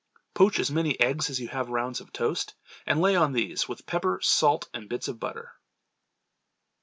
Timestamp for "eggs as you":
0.99-1.47